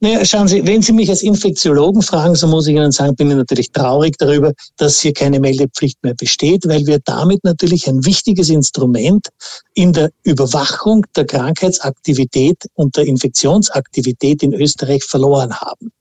Naja, 0.02 0.26
schauen 0.26 0.48
Sie, 0.48 0.66
wenn 0.68 0.82
Sie 0.82 0.92
mich 0.92 1.10
als 1.10 1.24
Infektiologen 1.24 2.02
fragen, 2.02 2.36
so 2.36 2.48
muss 2.48 2.68
ich 2.68 2.76
Ihnen 2.76 2.92
sagen, 2.92 3.16
bin 3.16 3.30
ich 3.30 3.38
natürlich 3.38 3.72
traurig 3.72 4.18
darüber, 4.18 4.52
dass 4.76 5.00
hier 5.00 5.14
keine 5.14 5.40
Meldepflicht 5.40 6.04
mehr 6.04 6.14
besteht, 6.14 6.68
weil 6.68 6.86
wir 6.86 7.00
damit 7.00 7.44
natürlich 7.44 7.88
ein 7.88 8.06
wichtiges 8.06 8.50
Instrument 8.50 9.30
in 9.74 9.94
der 9.94 10.12
Überwachung 10.24 11.06
der 11.16 11.26
Krankheitsaktivität 11.26 12.58
und 12.74 12.98
der 12.98 13.06
Infektionsaktivität 13.06 14.44
in 14.44 14.54
Österreich 14.54 15.04
verloren 15.06 15.54
haben. 15.54 15.92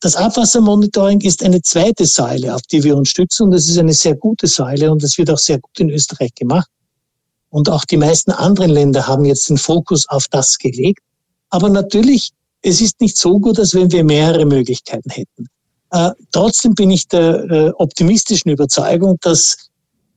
Das 0.00 0.14
Abwassermonitoring 0.14 1.20
ist 1.22 1.42
eine 1.42 1.62
zweite 1.62 2.04
Säule, 2.04 2.54
auf 2.54 2.62
die 2.62 2.84
wir 2.84 2.96
uns 2.96 3.08
stützen 3.08 3.44
und 3.44 3.50
das 3.52 3.68
ist 3.68 3.78
eine 3.78 3.94
sehr 3.94 4.14
gute 4.14 4.46
Säule 4.46 4.92
und 4.92 5.02
das 5.02 5.16
wird 5.16 5.30
auch 5.30 5.38
sehr 5.38 5.58
gut 5.58 5.78
in 5.80 5.90
Österreich 5.90 6.34
gemacht. 6.34 6.68
Und 7.48 7.68
auch 7.68 7.84
die 7.84 7.96
meisten 7.96 8.30
anderen 8.30 8.70
Länder 8.70 9.06
haben 9.06 9.24
jetzt 9.24 9.48
den 9.48 9.58
Fokus 9.58 10.08
auf 10.08 10.26
das 10.28 10.58
gelegt. 10.58 11.00
Aber 11.50 11.68
natürlich 11.68 12.32
es 12.62 12.80
ist 12.80 13.00
nicht 13.00 13.16
so 13.16 13.38
gut, 13.38 13.58
als 13.58 13.74
wenn 13.74 13.90
wir 13.90 14.04
mehrere 14.04 14.46
Möglichkeiten 14.46 15.10
hätten. 15.10 15.48
Äh, 15.90 16.10
trotzdem 16.30 16.74
bin 16.74 16.90
ich 16.90 17.08
der 17.08 17.44
äh, 17.50 17.70
optimistischen 17.76 18.50
Überzeugung, 18.50 19.18
dass 19.20 19.56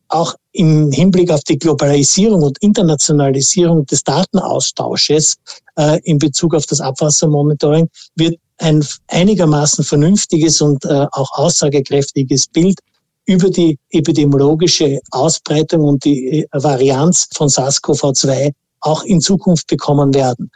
auch 0.09 0.35
im 0.51 0.91
Hinblick 0.91 1.31
auf 1.31 1.43
die 1.43 1.57
Globalisierung 1.57 2.43
und 2.43 2.57
Internationalisierung 2.59 3.85
des 3.85 4.03
Datenaustausches 4.03 5.35
äh, 5.77 5.99
in 6.03 6.19
Bezug 6.19 6.55
auf 6.55 6.65
das 6.67 6.79
Abwassermonitoring 6.79 7.89
wird 8.15 8.35
ein 8.59 8.85
einigermaßen 9.07 9.83
vernünftiges 9.83 10.61
und 10.61 10.85
äh, 10.85 11.05
auch 11.11 11.31
aussagekräftiges 11.37 12.47
Bild 12.47 12.79
über 13.25 13.49
die 13.49 13.77
epidemiologische 13.89 15.01
Ausbreitung 15.11 15.81
und 15.81 16.05
die 16.05 16.43
äh, 16.43 16.47
Varianz 16.53 17.27
von 17.33 17.49
SARS-CoV-2 17.49 18.53
auch 18.81 19.03
in 19.03 19.19
Zukunft 19.19 19.67
bekommen 19.67 20.13
werden. 20.13 20.51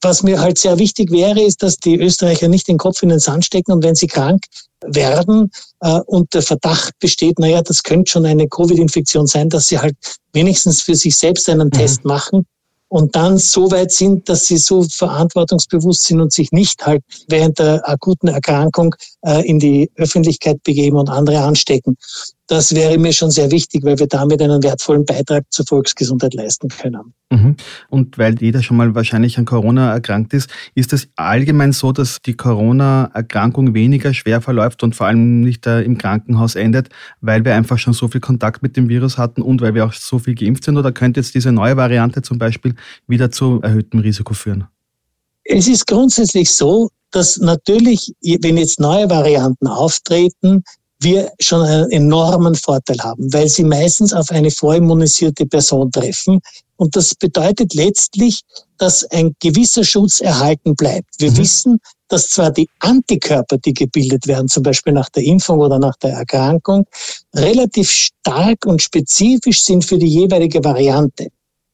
Was 0.00 0.22
mir 0.22 0.40
halt 0.40 0.58
sehr 0.58 0.78
wichtig 0.78 1.10
wäre, 1.10 1.40
ist, 1.40 1.62
dass 1.62 1.76
die 1.76 1.96
Österreicher 1.96 2.48
nicht 2.48 2.68
den 2.68 2.78
Kopf 2.78 3.02
in 3.02 3.08
den 3.08 3.18
Sand 3.18 3.44
stecken 3.44 3.72
und 3.72 3.82
wenn 3.82 3.96
sie 3.96 4.06
krank 4.06 4.44
werden 4.84 5.50
äh, 5.80 6.00
und 6.06 6.32
der 6.34 6.42
Verdacht 6.42 6.92
besteht, 7.00 7.38
naja, 7.38 7.62
das 7.62 7.82
könnte 7.82 8.10
schon 8.10 8.26
eine 8.26 8.48
Covid-Infektion 8.48 9.26
sein, 9.26 9.48
dass 9.48 9.68
sie 9.68 9.78
halt 9.78 9.96
wenigstens 10.32 10.82
für 10.82 10.94
sich 10.94 11.16
selbst 11.16 11.48
einen 11.48 11.68
mhm. 11.68 11.72
Test 11.72 12.04
machen 12.04 12.46
und 12.88 13.16
dann 13.16 13.38
so 13.38 13.70
weit 13.70 13.92
sind, 13.92 14.28
dass 14.28 14.46
sie 14.46 14.56
so 14.56 14.82
verantwortungsbewusst 14.82 16.04
sind 16.04 16.20
und 16.20 16.32
sich 16.32 16.52
nicht 16.52 16.86
halt 16.86 17.02
während 17.28 17.58
der 17.58 17.86
akuten 17.88 18.28
Erkrankung 18.28 18.94
äh, 19.22 19.46
in 19.46 19.58
die 19.58 19.90
Öffentlichkeit 19.96 20.62
begeben 20.62 20.96
und 20.96 21.10
andere 21.10 21.40
anstecken. 21.40 21.96
Das 22.50 22.74
wäre 22.74 22.96
mir 22.96 23.12
schon 23.12 23.30
sehr 23.30 23.50
wichtig, 23.50 23.84
weil 23.84 23.98
wir 23.98 24.06
damit 24.06 24.40
einen 24.40 24.62
wertvollen 24.62 25.04
Beitrag 25.04 25.44
zur 25.50 25.66
Volksgesundheit 25.66 26.32
leisten 26.32 26.68
können. 26.68 27.12
Mhm. 27.30 27.56
Und 27.90 28.16
weil 28.16 28.40
jeder 28.40 28.62
schon 28.62 28.78
mal 28.78 28.94
wahrscheinlich 28.94 29.36
an 29.36 29.44
Corona 29.44 29.92
erkrankt 29.92 30.32
ist, 30.32 30.48
ist 30.74 30.94
es 30.94 31.08
allgemein 31.14 31.72
so, 31.72 31.92
dass 31.92 32.22
die 32.24 32.38
Corona-Erkrankung 32.38 33.74
weniger 33.74 34.14
schwer 34.14 34.40
verläuft 34.40 34.82
und 34.82 34.96
vor 34.96 35.08
allem 35.08 35.42
nicht 35.42 35.66
im 35.66 35.98
Krankenhaus 35.98 36.54
endet, 36.54 36.88
weil 37.20 37.44
wir 37.44 37.54
einfach 37.54 37.78
schon 37.78 37.92
so 37.92 38.08
viel 38.08 38.22
Kontakt 38.22 38.62
mit 38.62 38.78
dem 38.78 38.88
Virus 38.88 39.18
hatten 39.18 39.42
und 39.42 39.60
weil 39.60 39.74
wir 39.74 39.84
auch 39.84 39.92
so 39.92 40.18
viel 40.18 40.34
geimpft 40.34 40.64
sind? 40.64 40.78
Oder 40.78 40.90
könnte 40.90 41.20
jetzt 41.20 41.34
diese 41.34 41.52
neue 41.52 41.76
Variante 41.76 42.22
zum 42.22 42.38
Beispiel 42.38 42.74
wieder 43.06 43.30
zu 43.30 43.60
erhöhtem 43.60 44.00
Risiko 44.00 44.32
führen? 44.32 44.64
Es 45.44 45.68
ist 45.68 45.86
grundsätzlich 45.86 46.50
so, 46.50 46.88
dass 47.10 47.36
natürlich, 47.38 48.14
wenn 48.22 48.56
jetzt 48.56 48.80
neue 48.80 49.08
Varianten 49.08 49.66
auftreten, 49.66 50.62
wir 51.00 51.32
schon 51.40 51.62
einen 51.62 51.90
enormen 51.90 52.54
Vorteil 52.54 52.98
haben, 53.00 53.32
weil 53.32 53.48
sie 53.48 53.64
meistens 53.64 54.12
auf 54.12 54.30
eine 54.30 54.50
vorimmunisierte 54.50 55.46
Person 55.46 55.90
treffen. 55.90 56.40
Und 56.76 56.96
das 56.96 57.14
bedeutet 57.14 57.74
letztlich, 57.74 58.42
dass 58.78 59.04
ein 59.10 59.34
gewisser 59.40 59.84
Schutz 59.84 60.20
erhalten 60.20 60.74
bleibt. 60.74 61.08
Wir 61.18 61.30
mhm. 61.30 61.36
wissen, 61.38 61.80
dass 62.08 62.30
zwar 62.30 62.50
die 62.50 62.68
Antikörper, 62.80 63.58
die 63.58 63.74
gebildet 63.74 64.26
werden, 64.26 64.48
zum 64.48 64.62
Beispiel 64.62 64.92
nach 64.92 65.08
der 65.10 65.24
Impfung 65.24 65.60
oder 65.60 65.78
nach 65.78 65.96
der 65.96 66.12
Erkrankung, 66.12 66.86
relativ 67.34 67.90
stark 67.90 68.64
und 68.66 68.82
spezifisch 68.82 69.64
sind 69.64 69.84
für 69.84 69.98
die 69.98 70.08
jeweilige 70.08 70.64
Variante. 70.64 71.28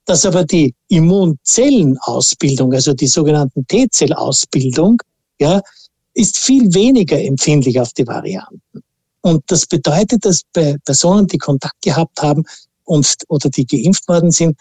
Dass 0.06 0.26
aber 0.26 0.44
die 0.44 0.74
Immunzellenausbildung, 0.88 2.72
also 2.74 2.92
die 2.92 3.06
sogenannten 3.06 3.66
T-Zellausbildung, 3.66 5.00
ja, 5.40 5.62
ist 6.14 6.38
viel 6.38 6.72
weniger 6.74 7.20
empfindlich 7.20 7.80
auf 7.80 7.92
die 7.92 8.06
Varianten. 8.06 8.82
Und 9.24 9.42
das 9.46 9.64
bedeutet, 9.64 10.26
dass 10.26 10.42
bei 10.52 10.76
Personen, 10.84 11.26
die 11.26 11.38
Kontakt 11.38 11.80
gehabt 11.80 12.20
haben 12.20 12.44
und, 12.84 13.14
oder 13.28 13.48
die 13.48 13.64
geimpft 13.64 14.06
worden 14.06 14.30
sind, 14.30 14.54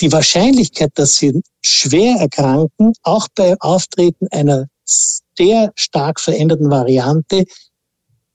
die 0.00 0.12
Wahrscheinlichkeit, 0.12 0.92
dass 0.94 1.16
sie 1.16 1.42
schwer 1.62 2.14
erkranken, 2.20 2.92
auch 3.02 3.26
bei 3.34 3.56
Auftreten 3.58 4.28
einer 4.30 4.68
sehr 4.84 5.72
stark 5.74 6.20
veränderten 6.20 6.70
Variante, 6.70 7.44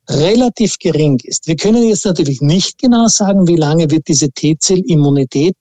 relativ 0.10 0.80
gering 0.80 1.18
ist. 1.24 1.48
Wir 1.48 1.56
können 1.56 1.84
jetzt 1.88 2.04
natürlich 2.04 2.42
nicht 2.42 2.78
genau 2.78 3.08
sagen, 3.08 3.48
wie 3.48 3.56
lange 3.56 3.90
wird 3.90 4.10
diese 4.10 4.30
T-Zell-Immunität 4.30 5.56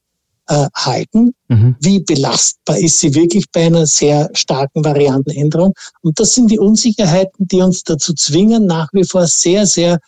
äh, 0.48 0.66
halten. 0.74 1.34
Mhm. 1.48 1.76
Wie 1.80 2.00
belastbar 2.00 2.78
ist 2.78 3.00
sie 3.00 3.14
wirklich 3.14 3.44
bei 3.52 3.66
einer 3.66 3.86
sehr 3.86 4.30
starken 4.32 4.84
Variantenänderung? 4.84 5.74
Und 6.02 6.18
das 6.20 6.34
sind 6.34 6.50
die 6.50 6.58
Unsicherheiten, 6.58 7.46
die 7.46 7.60
uns 7.60 7.82
dazu 7.82 8.14
zwingen, 8.14 8.66
nach 8.66 8.88
wie 8.92 9.04
vor 9.04 9.26
sehr, 9.26 9.66
sehr 9.66 9.98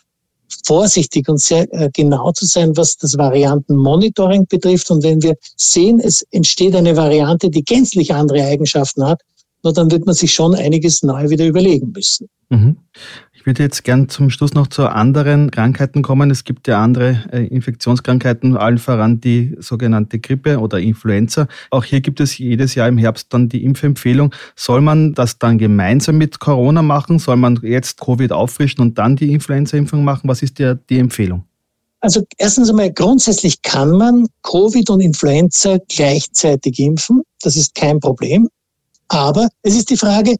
vorsichtig 0.65 1.29
und 1.29 1.39
sehr 1.39 1.71
äh, 1.73 1.89
genau 1.93 2.31
zu 2.31 2.45
sein, 2.45 2.75
was 2.75 2.97
das 2.97 3.17
Variantenmonitoring 3.17 4.47
betrifft. 4.47 4.89
Und 4.91 5.03
wenn 5.03 5.21
wir 5.21 5.35
sehen, 5.55 5.99
es 5.99 6.25
entsteht 6.31 6.75
eine 6.75 6.95
Variante, 6.95 7.49
die 7.49 7.63
gänzlich 7.63 8.13
andere 8.13 8.43
Eigenschaften 8.43 9.05
hat, 9.05 9.21
na, 9.63 9.71
dann 9.71 9.91
wird 9.91 10.05
man 10.05 10.15
sich 10.15 10.33
schon 10.33 10.55
einiges 10.55 11.03
neu 11.03 11.29
wieder 11.29 11.45
überlegen 11.45 11.91
müssen. 11.91 12.29
Mhm. 12.49 12.77
Ich 13.39 13.45
würde 13.45 13.63
jetzt 13.63 13.85
gern 13.85 14.09
zum 14.09 14.29
Schluss 14.29 14.53
noch 14.53 14.67
zu 14.67 14.89
anderen 14.89 15.49
Krankheiten 15.49 16.01
kommen. 16.01 16.29
Es 16.29 16.43
gibt 16.43 16.67
ja 16.67 16.83
andere 16.83 17.23
äh, 17.31 17.45
Infektionskrankheiten, 17.45 18.57
allen 18.57 18.79
voran 18.79 19.21
die 19.21 19.55
sogenannte 19.59 20.19
Grippe 20.19 20.59
oder 20.59 20.77
Influenza. 20.81 21.47
Auch 21.71 21.85
hier 21.85 22.01
gibt 22.01 22.19
es 22.19 22.37
jedes 22.37 22.75
Jahr 22.75 22.89
im 22.89 22.97
Herbst 22.97 23.27
dann 23.29 23.47
die 23.47 23.63
Impfempfehlung. 23.63 24.35
Soll 24.57 24.81
man 24.81 25.13
das 25.13 25.39
dann 25.39 25.57
gemeinsam 25.57 26.17
mit 26.17 26.41
Corona 26.41 26.81
machen? 26.81 27.17
Soll 27.17 27.37
man 27.37 27.57
jetzt 27.63 28.01
Covid 28.01 28.33
auffrischen 28.33 28.81
und 28.81 28.97
dann 28.97 29.15
die 29.15 29.31
Influenza-Impfung 29.31 30.03
machen? 30.03 30.27
Was 30.27 30.41
ist 30.41 30.59
ja 30.59 30.73
die 30.73 30.99
Empfehlung? 30.99 31.45
Also 32.01 32.25
erstens 32.37 32.69
einmal 32.69 32.91
grundsätzlich 32.91 33.61
kann 33.61 33.91
man 33.91 34.27
Covid 34.43 34.89
und 34.89 34.99
Influenza 34.99 35.77
gleichzeitig 35.87 36.77
impfen. 36.79 37.21
Das 37.41 37.55
ist 37.55 37.73
kein 37.73 38.01
Problem. 38.01 38.49
Aber 39.07 39.47
es 39.61 39.77
ist 39.77 39.89
die 39.91 39.97
Frage, 39.97 40.35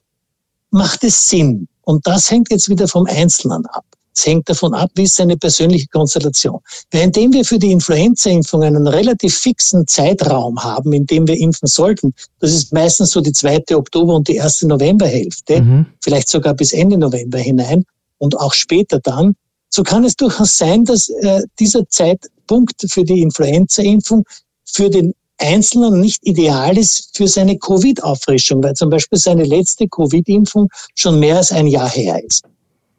macht 0.72 1.06
es 1.06 1.30
Sinn? 1.30 1.69
Und 1.90 2.06
das 2.06 2.30
hängt 2.30 2.52
jetzt 2.52 2.70
wieder 2.70 2.88
vom 2.88 3.08
Einzelnen 3.08 3.66
ab. 3.66 3.84
Es 4.16 4.24
hängt 4.24 4.48
davon 4.48 4.76
ab, 4.76 4.92
wie 4.94 5.06
ist 5.06 5.16
seine 5.16 5.38
persönliche 5.38 5.88
Konstellation. 5.88 6.60
Währenddem 6.92 7.34
wir 7.34 7.44
für 7.44 7.58
die 7.58 7.72
Influenza-Impfung 7.72 8.62
einen 8.62 8.86
relativ 8.86 9.36
fixen 9.36 9.88
Zeitraum 9.88 10.64
haben, 10.64 10.94
in 10.94 11.08
dem 11.08 11.28
wir 11.28 11.36
impfen 11.36 11.68
sollten, 11.68 12.14
das 12.42 12.52
ist 12.52 12.72
meistens 12.74 13.10
so 13.10 13.22
die 13.22 13.32
zweite 13.32 13.76
Oktober 13.76 14.14
und 14.14 14.28
die 14.28 14.36
erste 14.36 14.68
Novemberhälfte, 14.68 15.62
mhm. 15.62 15.88
vielleicht 16.00 16.30
sogar 16.30 16.54
bis 16.54 16.74
Ende 16.74 17.00
November 17.00 17.40
hinein 17.40 17.86
und 18.20 18.38
auch 18.38 18.54
später 18.54 19.00
dann, 19.00 19.34
so 19.70 19.82
kann 19.82 20.06
es 20.06 20.16
durchaus 20.16 20.60
sein, 20.60 20.86
dass 20.86 21.10
äh, 21.10 21.42
dieser 21.60 21.90
Zeitpunkt 21.90 22.86
für 22.88 23.04
die 23.04 23.22
Influenza-Impfung 23.22 24.26
für 24.64 24.92
den 24.92 25.16
Einzelnen 25.40 26.00
nicht 26.00 26.20
ideal 26.26 26.78
ist 26.78 27.16
für 27.16 27.28
seine 27.28 27.58
Covid-Auffrischung, 27.58 28.62
weil 28.64 28.74
zum 28.74 28.90
Beispiel 28.90 29.18
seine 29.18 29.44
letzte 29.44 29.88
Covid-Impfung 29.88 30.70
schon 30.96 31.20
mehr 31.20 31.38
als 31.38 31.52
ein 31.52 31.68
Jahr 31.68 31.90
her 31.90 32.22
ist. 32.24 32.44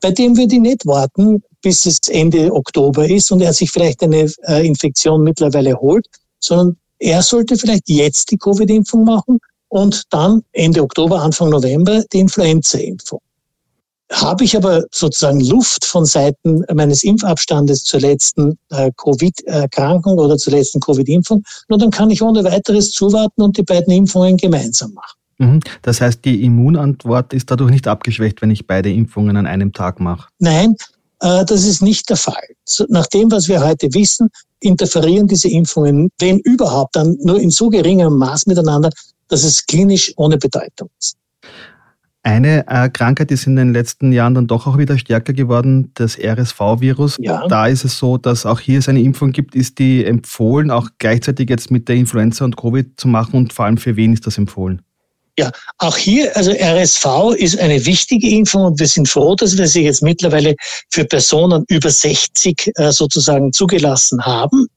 Bei 0.01 0.11
dem 0.11 0.37
würde 0.37 0.55
ich 0.55 0.61
nicht 0.61 0.87
warten, 0.87 1.43
bis 1.63 1.85
es 1.87 1.99
Ende 2.09 2.53
Oktober 2.53 3.09
ist 3.09 3.31
und 3.31 3.43
er 3.43 3.53
sich 3.53 3.71
vielleicht 3.71 4.03
eine 4.03 4.33
äh, 4.49 4.67
Infektion 4.67 5.23
mittlerweile 5.23 5.75
holt, 5.75 6.07
sondern 6.39 6.77
er 6.99 7.23
sollte 7.23 7.57
vielleicht 7.57 7.89
jetzt 7.89 8.31
die 8.31 8.39
Covid-Impfung 8.39 9.05
machen 9.05 9.39
und 9.69 10.03
dann 10.11 10.43
Ende 10.53 10.83
Oktober, 10.83 11.21
Anfang 11.21 11.51
November 11.51 12.03
die 12.13 12.21
Influenza-Impfung. 12.21 13.21
Habe 14.13 14.43
ich 14.45 14.57
aber 14.57 14.85
sozusagen 14.91 15.41
Luft 15.41 15.85
von 15.85 16.05
Seiten 16.05 16.65
meines 16.75 17.05
Impfabstandes 17.05 17.85
zur 17.85 18.01
letzten 18.01 18.59
äh, 18.71 18.91
Covid-Erkrankung 18.97 20.19
oder 20.19 20.37
zur 20.37 20.53
letzten 20.53 20.81
Covid-Impfung, 20.81 21.45
nur 21.69 21.79
dann 21.79 21.91
kann 21.91 22.11
ich 22.11 22.21
ohne 22.21 22.43
weiteres 22.43 22.91
zuwarten 22.91 23.41
und 23.41 23.57
die 23.57 23.63
beiden 23.63 23.93
Impfungen 23.93 24.37
gemeinsam 24.37 24.93
machen. 24.95 25.17
Mhm. 25.39 25.61
Das 25.83 26.01
heißt, 26.01 26.25
die 26.25 26.45
Immunantwort 26.45 27.33
ist 27.33 27.51
dadurch 27.51 27.71
nicht 27.71 27.87
abgeschwächt, 27.87 28.43
wenn 28.43 28.51
ich 28.51 28.67
beide 28.67 28.93
Impfungen 28.93 29.37
an 29.37 29.47
einem 29.47 29.73
Tag 29.73 30.01
mache? 30.01 30.29
Nein, 30.39 30.75
äh, 31.21 31.45
das 31.45 31.65
ist 31.65 31.81
nicht 31.81 32.09
der 32.11 32.17
Fall. 32.17 32.43
Nach 32.89 33.07
dem, 33.07 33.31
was 33.31 33.49
wir 33.49 33.65
heute 33.65 33.93
wissen, 33.95 34.29
interferieren 34.61 35.29
diese 35.29 35.49
Impfungen, 35.49 36.11
wenn 36.19 36.41
überhaupt, 36.41 36.97
dann 36.97 37.17
nur 37.23 37.41
in 37.41 37.51
so 37.51 37.69
geringem 37.69 38.17
Maß 38.19 38.47
miteinander, 38.47 38.91
dass 39.29 39.45
es 39.45 39.65
klinisch 39.65 40.13
ohne 40.17 40.37
Bedeutung 40.37 40.91
ist. 40.99 41.17
Eine 42.31 42.65
äh, 42.69 42.89
Krankheit 42.89 43.33
ist 43.33 43.49
in 43.49 43.57
den 43.57 43.73
letzten 43.73 44.13
Jahren 44.13 44.35
dann 44.37 44.47
doch 44.47 44.69
auch 44.69 44.79
wieder 44.79 44.97
stärker 44.97 45.33
geworden, 45.33 45.91
das 45.95 46.17
RSV-Virus. 46.17 47.17
Ja. 47.19 47.49
Da 47.49 47.67
ist 47.67 47.85
es 47.85 47.99
so, 47.99 48.19
dass 48.19 48.47
auch 48.47 48.61
hier 48.61 48.79
es 48.79 48.89
eine 48.89 49.01
Impfung 49.01 49.33
gibt. 49.33 49.57
Ist 49.57 49.81
die 49.81 50.05
empfohlen, 50.05 50.71
auch 50.71 50.91
gleichzeitig 50.99 51.51
jetzt 51.51 51.73
mit 51.73 51.89
der 51.89 51.97
Influenza 51.97 52.45
und 52.45 52.57
Covid 52.57 52.87
zu 52.97 53.09
machen 53.09 53.35
und 53.35 53.53
vor 53.53 53.65
allem 53.65 53.79
für 53.79 53.97
wen 53.97 54.13
ist 54.13 54.29
das 54.29 54.39
empfohlen? 54.39 54.81
Ja, 55.41 55.51
auch 55.79 55.97
hier, 55.97 56.37
also 56.37 56.53
RSV 56.53 57.35
ist 57.37 57.59
eine 57.59 57.85
wichtige 57.85 58.29
Impfung 58.29 58.63
und 58.63 58.79
wir 58.79 58.87
sind 58.87 59.09
froh, 59.09 59.35
dass 59.35 59.59
wir 59.59 59.67
sie 59.67 59.83
jetzt 59.83 60.01
mittlerweile 60.01 60.55
für 60.91 61.05
Personen 61.05 61.65
über 61.69 61.91
60 61.91 62.71
äh, 62.77 62.93
sozusagen 62.93 63.53
zugelassen 63.53 64.25
haben. 64.25 64.69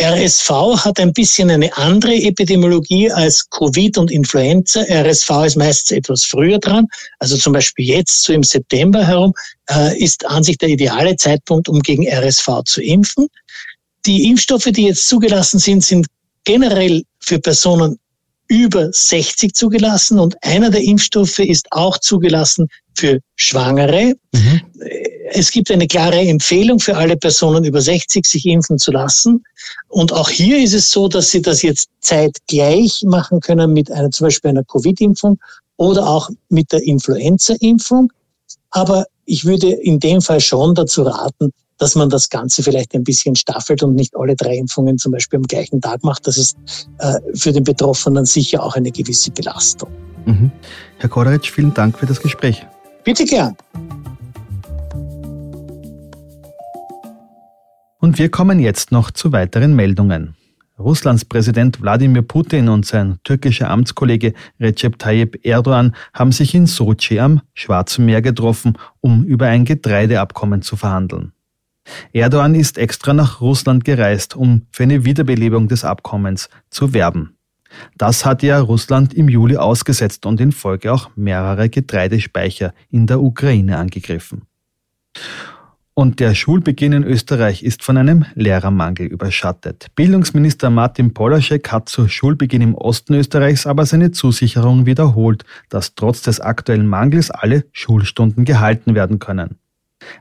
RSV 0.00 0.50
hat 0.84 1.00
ein 1.00 1.12
bisschen 1.12 1.50
eine 1.50 1.76
andere 1.76 2.14
Epidemiologie 2.14 3.10
als 3.10 3.48
Covid 3.50 3.98
und 3.98 4.10
Influenza. 4.10 4.82
RSV 4.82 5.30
ist 5.46 5.56
meistens 5.56 5.90
etwas 5.90 6.24
früher 6.24 6.58
dran, 6.58 6.86
also 7.18 7.36
zum 7.36 7.52
Beispiel 7.52 7.86
jetzt, 7.86 8.22
so 8.22 8.32
im 8.32 8.42
September 8.42 9.06
herum, 9.06 9.32
äh, 9.70 9.98
ist 9.98 10.24
an 10.26 10.42
sich 10.42 10.58
der 10.58 10.68
ideale 10.68 11.16
Zeitpunkt, 11.16 11.68
um 11.68 11.80
gegen 11.80 12.06
RSV 12.06 12.62
zu 12.64 12.82
impfen. 12.82 13.28
Die 14.06 14.28
Impfstoffe, 14.28 14.68
die 14.70 14.86
jetzt 14.86 15.08
zugelassen 15.08 15.58
sind, 15.58 15.84
sind 15.84 16.06
generell 16.44 17.02
für 17.20 17.38
Personen 17.38 17.98
über 18.48 18.88
60 18.90 19.54
zugelassen 19.54 20.18
und 20.18 20.42
einer 20.42 20.70
der 20.70 20.82
Impfstoffe 20.82 21.38
ist 21.38 21.66
auch 21.70 21.98
zugelassen 21.98 22.68
für 22.94 23.20
Schwangere. 23.36 24.14
Mhm. 24.32 24.60
Es 25.32 25.50
gibt 25.50 25.70
eine 25.70 25.86
klare 25.86 26.20
Empfehlung 26.20 26.78
für 26.78 26.96
alle 26.96 27.16
Personen 27.16 27.64
über 27.64 27.80
60, 27.80 28.26
sich 28.26 28.46
impfen 28.46 28.78
zu 28.78 28.92
lassen. 28.92 29.44
Und 29.88 30.12
auch 30.12 30.30
hier 30.30 30.62
ist 30.62 30.74
es 30.74 30.90
so, 30.90 31.08
dass 31.08 31.30
sie 31.30 31.42
das 31.42 31.62
jetzt 31.62 31.88
zeitgleich 32.00 33.02
machen 33.06 33.40
können 33.40 33.72
mit 33.72 33.90
einer, 33.90 34.10
zum 34.10 34.26
Beispiel 34.26 34.50
einer 34.50 34.64
Covid-Impfung 34.64 35.38
oder 35.76 36.08
auch 36.08 36.30
mit 36.48 36.72
der 36.72 36.82
Influenza-Impfung. 36.82 38.12
Aber 38.70 39.06
ich 39.24 39.44
würde 39.44 39.70
in 39.70 39.98
dem 39.98 40.20
Fall 40.20 40.40
schon 40.40 40.74
dazu 40.74 41.02
raten, 41.02 41.52
dass 41.78 41.94
man 41.94 42.10
das 42.10 42.28
Ganze 42.28 42.62
vielleicht 42.62 42.94
ein 42.94 43.04
bisschen 43.04 43.36
staffelt 43.36 43.82
und 43.82 43.94
nicht 43.94 44.16
alle 44.16 44.34
drei 44.34 44.56
Impfungen 44.56 44.98
zum 44.98 45.12
Beispiel 45.12 45.38
am 45.38 45.44
gleichen 45.44 45.80
Tag 45.80 46.02
macht. 46.02 46.26
Das 46.26 46.36
ist 46.36 46.56
äh, 46.98 47.14
für 47.34 47.52
den 47.52 47.64
Betroffenen 47.64 48.24
sicher 48.24 48.62
auch 48.62 48.74
eine 48.74 48.90
gewisse 48.90 49.30
Belastung. 49.30 49.88
Mhm. 50.26 50.50
Herr 50.98 51.08
Koderitsch, 51.08 51.50
vielen 51.50 51.72
Dank 51.72 51.98
für 51.98 52.06
das 52.06 52.20
Gespräch. 52.20 52.66
Bitte 53.04 53.24
gern. 53.24 53.56
Und 58.08 58.18
wir 58.18 58.30
kommen 58.30 58.58
jetzt 58.58 58.90
noch 58.90 59.10
zu 59.10 59.32
weiteren 59.32 59.76
Meldungen. 59.76 60.34
Russlands 60.78 61.26
Präsident 61.26 61.82
Wladimir 61.82 62.22
Putin 62.22 62.70
und 62.70 62.86
sein 62.86 63.18
türkischer 63.22 63.68
Amtskollege 63.68 64.32
Recep 64.58 64.98
Tayyip 64.98 65.44
Erdogan 65.44 65.94
haben 66.14 66.32
sich 66.32 66.54
in 66.54 66.64
Sochi 66.64 67.20
am 67.20 67.42
Schwarzen 67.52 68.06
Meer 68.06 68.22
getroffen, 68.22 68.78
um 69.02 69.24
über 69.24 69.48
ein 69.48 69.66
Getreideabkommen 69.66 70.62
zu 70.62 70.76
verhandeln. 70.76 71.32
Erdogan 72.14 72.54
ist 72.54 72.78
extra 72.78 73.12
nach 73.12 73.42
Russland 73.42 73.84
gereist, 73.84 74.34
um 74.34 74.62
für 74.70 74.84
eine 74.84 75.04
Wiederbelebung 75.04 75.68
des 75.68 75.84
Abkommens 75.84 76.48
zu 76.70 76.94
werben. 76.94 77.36
Das 77.98 78.24
hat 78.24 78.42
ja 78.42 78.58
Russland 78.58 79.12
im 79.12 79.28
Juli 79.28 79.58
ausgesetzt 79.58 80.24
und 80.24 80.40
in 80.40 80.52
Folge 80.52 80.94
auch 80.94 81.10
mehrere 81.14 81.68
Getreidespeicher 81.68 82.72
in 82.88 83.06
der 83.06 83.20
Ukraine 83.20 83.76
angegriffen. 83.76 84.46
Und 85.98 86.20
der 86.20 86.36
Schulbeginn 86.36 86.92
in 86.92 87.02
Österreich 87.02 87.64
ist 87.64 87.82
von 87.82 87.96
einem 87.96 88.24
Lehrermangel 88.36 89.06
überschattet. 89.06 89.88
Bildungsminister 89.96 90.70
Martin 90.70 91.12
Polaschek 91.12 91.72
hat 91.72 91.88
zu 91.88 92.06
Schulbeginn 92.06 92.62
im 92.62 92.76
Osten 92.76 93.14
Österreichs 93.14 93.66
aber 93.66 93.84
seine 93.84 94.12
Zusicherung 94.12 94.86
wiederholt, 94.86 95.44
dass 95.70 95.96
trotz 95.96 96.22
des 96.22 96.38
aktuellen 96.38 96.86
Mangels 96.86 97.32
alle 97.32 97.64
Schulstunden 97.72 98.44
gehalten 98.44 98.94
werden 98.94 99.18
können. 99.18 99.56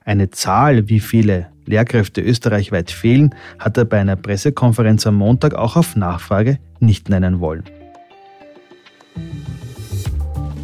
Eine 0.04 0.32
Zahl, 0.32 0.90
wie 0.90 1.00
viele 1.00 1.50
Lehrkräfte 1.68 2.22
österreichweit 2.22 2.90
fehlen, 2.90 3.36
hat 3.60 3.78
er 3.78 3.86
bei 3.86 4.00
einer 4.00 4.16
Pressekonferenz 4.16 5.06
am 5.06 5.14
Montag 5.14 5.54
auch 5.54 5.76
auf 5.76 5.96
Nachfrage 5.96 6.58
nicht 6.80 7.08
nennen 7.08 7.40
wollen. 7.40 7.66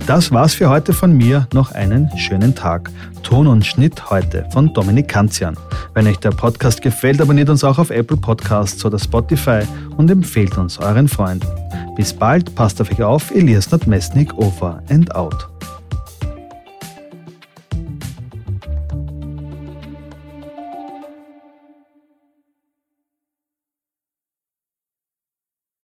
Das 0.06 0.32
war's 0.32 0.54
für 0.54 0.70
heute 0.70 0.92
von 0.92 1.16
mir. 1.16 1.48
Noch 1.54 1.72
einen 1.72 2.10
schönen 2.18 2.54
Tag. 2.54 2.92
Ton 3.24 3.48
und 3.48 3.66
Schnitt 3.66 4.10
heute 4.10 4.46
von 4.52 4.74
Dominik 4.74 5.08
Kanzian. 5.08 5.56
Wenn 5.94 6.08
euch 6.08 6.18
der 6.18 6.32
Podcast 6.32 6.82
gefällt, 6.82 7.22
abonniert 7.22 7.50
uns 7.50 7.64
auch 7.64 7.80
auf 7.80 7.90
Apple 7.90 8.18
Podcasts 8.18 8.84
oder 8.84 9.00
Spotify 9.00 9.62
und 9.96 10.12
empfehlt 10.12 10.58
uns 10.58 10.78
euren 10.78 11.08
Freunden. 11.08 11.48
Bis 11.96 12.12
bald, 12.12 12.54
passt 12.54 12.82
auf 12.82 12.92
euch 12.92 13.02
auf. 13.02 13.32
Elias 13.32 13.72
Nordmesnik, 13.72 14.34
over 14.38 14.84
and 14.90 15.16
out. 15.16 15.48